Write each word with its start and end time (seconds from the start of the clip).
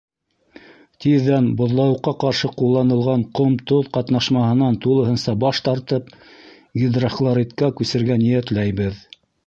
Тиҙҙән 1.03 1.49
боҙлауыҡҡа 1.59 2.13
ҡаршы 2.23 2.49
ҡулланылған 2.61 3.27
ҡом-тоҙ 3.41 3.91
ҡатнашмаһынан 3.99 4.81
тулыһынса 4.87 5.39
баш 5.47 5.63
тартып, 5.69 6.11
гидрохлоридҡа 6.83 7.75
күсергә 7.83 8.23
ниәтләйбеҙ. 8.29 9.03